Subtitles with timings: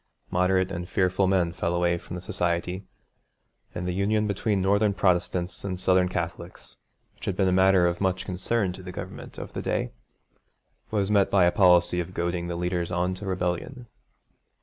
[0.31, 2.87] Moderate and fearful men fell away from the Society,
[3.75, 6.75] and the union between Northern Protestants and Southern Catholics,
[7.13, 9.91] which had been a matter of much concern to the Government of the day,
[10.89, 13.85] was met by a policy of goading the leaders on to rebellion.